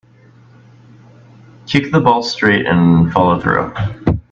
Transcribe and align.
Kick 1.67 1.91
the 1.91 1.99
ball 1.99 2.23
straight 2.23 2.65
and 2.65 3.11
follow 3.13 3.39
through. 3.39 3.71